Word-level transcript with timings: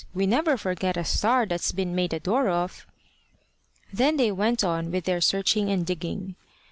We 0.15 0.25
never 0.25 0.57
forget 0.57 0.97
a 0.97 1.05
star 1.05 1.45
that's 1.45 1.71
been 1.71 1.93
made 1.93 2.11
a 2.11 2.19
door 2.19 2.49
of." 2.49 2.87
Then 3.93 4.17
they 4.17 4.31
went 4.31 4.63
on 4.63 4.89
with 4.89 5.03
their 5.05 5.21
searching 5.21 5.69
and 5.69 5.85
digging. 5.85 6.35